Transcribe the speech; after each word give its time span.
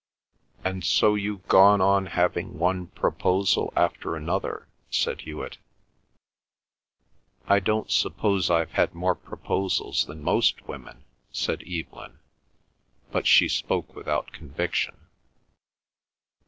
"And 0.63 0.83
so 0.83 1.13
you've 1.13 1.47
gone 1.47 1.79
on 1.79 2.07
having 2.07 2.57
one 2.57 2.87
proposal 2.87 3.71
after 3.75 4.15
another," 4.15 4.67
said 4.89 5.21
Hewet. 5.21 5.59
"I 7.45 7.59
don't 7.59 7.91
suppose 7.91 8.49
I've 8.49 8.71
had 8.71 8.95
more 8.95 9.13
proposals 9.13 10.05
than 10.07 10.23
most 10.23 10.67
women," 10.67 11.03
said 11.31 11.61
Evelyn, 11.67 12.17
but 13.11 13.27
she 13.27 13.47
spoke 13.47 13.95
without 13.95 14.31
conviction. 14.31 15.05